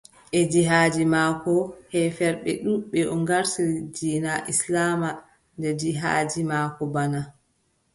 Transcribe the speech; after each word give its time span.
E 0.37 0.39
jihaadi 0.51 1.03
maako, 1.13 1.53
heeferɓe 1.91 2.51
ɗuuɗɓe 2.63 2.99
o 3.13 3.15
ngartiri 3.23 3.75
diina 3.95 4.33
islaama 4.51 5.09
nder 5.57 5.73
jihaadi 5.81 6.41
maako 6.51 6.83
bana. 6.93 7.21